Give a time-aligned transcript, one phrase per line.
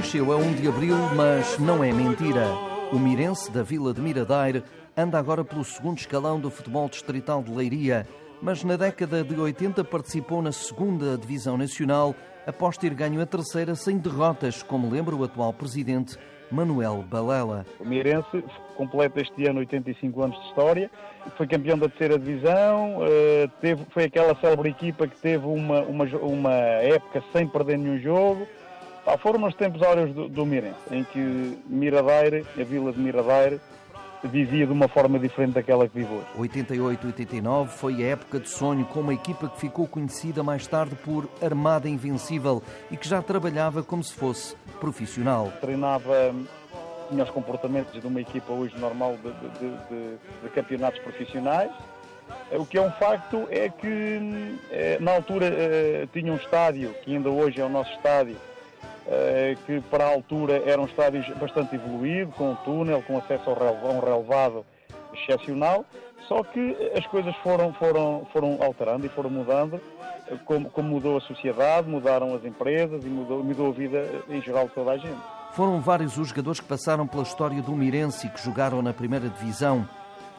[0.00, 2.46] nasceu a 1 de abril, mas não é mentira.
[2.90, 4.64] O Mirense da Vila de Miradeire
[4.96, 8.06] anda agora pelo segundo escalão do futebol distrital de Leiria,
[8.40, 12.14] mas na década de 80 participou na segunda divisão nacional
[12.46, 16.16] após ter ganho a terceira sem derrotas, como lembra o atual presidente
[16.50, 17.66] Manuel Balela.
[17.78, 18.42] O Mirense
[18.78, 20.90] completa este ano 85 anos de história,
[21.36, 26.04] foi campeão da terceira divisão, eh, teve, foi aquela célebre equipa que teve uma, uma,
[26.22, 28.48] uma época sem perder nenhum jogo.
[29.18, 33.60] Foram nos tempos áureos do, do Mirense, em que Miradeire, a vila de Miradeire,
[34.22, 36.26] vivia de uma forma diferente daquela que vive hoje.
[36.58, 41.28] 88-89 foi a época de sonho com uma equipa que ficou conhecida mais tarde por
[41.42, 45.50] Armada Invencível e que já trabalhava como se fosse profissional.
[45.60, 46.34] Treinava,
[47.08, 51.70] tinha os comportamentos de uma equipa hoje normal de, de, de, de campeonatos profissionais.
[52.52, 57.12] O que é um facto é que eh, na altura eh, tinha um estádio, que
[57.12, 58.49] ainda hoje é o nosso estádio, eh,
[59.66, 63.88] que para a altura era um estádio bastante evoluído, com um túnel, com acesso a
[63.88, 64.64] um relevado
[65.12, 65.84] excepcional,
[66.28, 69.80] só que as coisas foram, foram, foram alterando e foram mudando,
[70.28, 74.40] eh, como, como mudou a sociedade, mudaram as empresas e mudou, mudou a vida em
[74.40, 75.20] geral de toda a gente.
[75.52, 79.28] Foram vários os jogadores que passaram pela história do Mirense e que jogaram na primeira
[79.28, 79.88] divisão.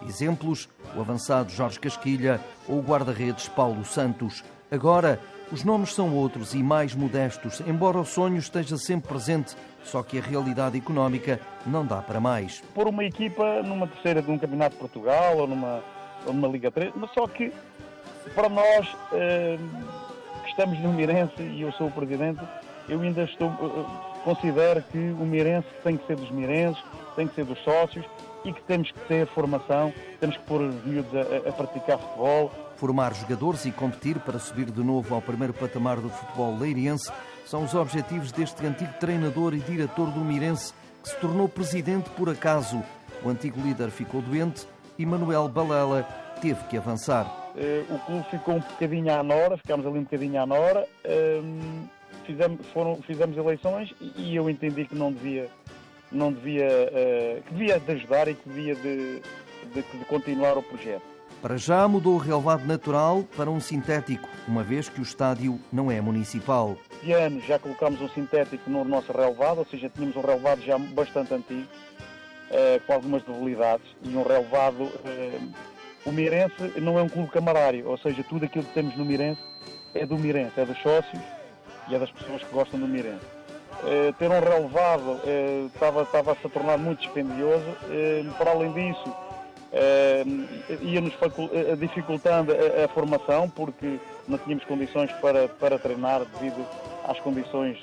[0.08, 4.44] Exemplos, o avançado Jorge Casquilha ou o guarda-redes Paulo Santos.
[4.72, 5.20] Agora,
[5.52, 10.18] os nomes são outros e mais modestos, embora o sonho esteja sempre presente, só que
[10.18, 12.62] a realidade económica não dá para mais.
[12.74, 15.84] Por uma equipa numa terceira de um campeonato de Portugal ou numa,
[16.26, 17.52] ou numa Liga 3, mas só que
[18.34, 19.58] para nós eh,
[20.44, 22.42] que estamos no Mirense e eu sou o presidente,
[22.88, 26.82] eu ainda estou, eh, considero que o Mirense tem que ser dos Mirenses,
[27.16, 28.06] tem que ser dos sócios
[28.46, 32.52] e que temos que ter formação, temos que pôr os miúdos a, a praticar futebol,
[32.82, 37.12] Formar jogadores e competir para subir de novo ao primeiro patamar do futebol leiriense
[37.46, 42.28] são os objetivos deste antigo treinador e diretor do Mirense, que se tornou presidente por
[42.28, 42.82] acaso.
[43.24, 44.66] O antigo líder ficou doente
[44.98, 46.02] e Manuel Balela
[46.42, 47.32] teve que avançar.
[47.56, 51.88] Eh, o clube ficou um bocadinho à nora, ficámos ali um bocadinho à nora, ehm,
[52.26, 55.48] fizemos, foram, fizemos eleições e eu entendi que não devia,
[56.12, 59.22] não devia, eh, que devia de ajudar e que devia de,
[59.72, 61.12] de, de continuar o projeto.
[61.42, 65.90] Para já mudou o relevado natural para um sintético, uma vez que o estádio não
[65.90, 66.78] é municipal.
[67.02, 70.78] Este ano já colocámos um sintético no nosso relevado, ou seja, tínhamos um relevado já
[70.78, 71.68] bastante antigo,
[72.52, 74.92] eh, com algumas debilidades, e um relevado...
[75.04, 75.40] Eh,
[76.06, 79.42] o Mirense não é um clube camarário, ou seja, tudo aquilo que temos no Mirense
[79.96, 81.22] é do Mirense, é dos sócios
[81.90, 83.26] e é das pessoas que gostam do Mirense.
[83.84, 85.20] Eh, ter um relevado
[85.74, 87.66] estava, estava a se tornar muito dispendioso,
[88.38, 89.12] para além disso
[90.82, 96.66] ia-nos uh, dificultando a, a, formação porque não tínhamos condições para, para treinar devido
[97.08, 97.80] às condições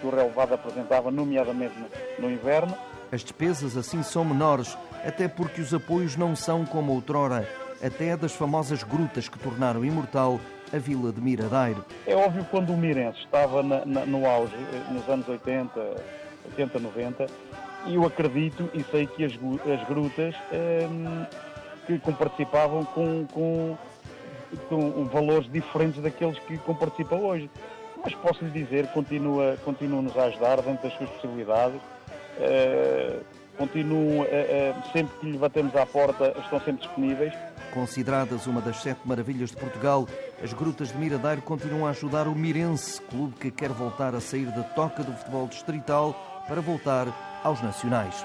[0.00, 2.76] que o relevado apresentava, nomeadamente no, no inverno.
[3.12, 7.48] As despesas assim são menores, até porque os apoios não são como outrora,
[7.82, 10.40] até das famosas grutas que tornaram imortal
[10.72, 11.84] a vila de Miradeiro.
[12.06, 14.54] É óbvio que quando o Mirense estava na, na, no auge,
[14.90, 15.80] nos anos 80,
[16.50, 17.26] 80, 90,
[17.88, 21.24] e eu acredito e sei que as, as grutas um,
[21.86, 23.76] que participavam com, com,
[24.68, 27.50] com valores diferentes daqueles que participam hoje.
[28.04, 31.80] Mas posso lhe dizer, continua, continua-nos a ajudar dentro das suas possibilidades.
[32.38, 33.24] Uh,
[33.56, 37.32] continuam, uh, uh, sempre que lhe batemos à porta, estão sempre disponíveis.
[37.72, 40.08] Consideradas uma das sete maravilhas de Portugal,
[40.42, 44.46] as Grutas de Miradeiro continuam a ajudar o Mirense, clube que quer voltar a sair
[44.46, 48.24] da toca do futebol distrital para voltar aos nacionais.